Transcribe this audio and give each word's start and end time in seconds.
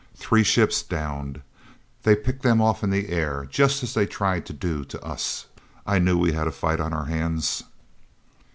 Three 0.15 0.43
ships 0.43 0.81
downed! 0.81 1.43
They 2.01 2.15
picked 2.15 2.41
them 2.41 2.59
off 2.59 2.83
in 2.83 2.89
the 2.89 3.09
air 3.09 3.45
just 3.47 3.83
as 3.83 3.93
they 3.93 4.07
tried 4.07 4.47
to 4.47 4.51
do 4.53 4.79
with 4.79 4.95
us. 4.95 5.45
I 5.85 5.99
knew 5.99 6.17
we 6.17 6.31
had 6.33 6.47
a 6.47 6.51
fight 6.51 6.79
on 6.79 6.91
our 6.91 7.05
hands." 7.05 7.65